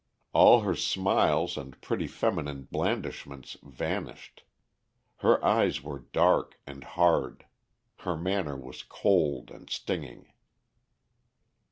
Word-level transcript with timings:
All 0.33 0.61
her 0.61 0.73
smiles 0.75 1.57
and 1.57 1.79
pretty 1.79 2.07
feminine 2.07 2.63
blandishments 2.63 3.55
vanished; 3.61 4.41
her 5.17 5.37
eyes 5.45 5.83
were 5.83 5.99
dark 6.11 6.59
and 6.65 6.83
hard; 6.83 7.45
her 7.97 8.17
manner 8.17 8.57
was 8.57 8.81
cold 8.81 9.51
and 9.51 9.69
stinging. 9.69 10.31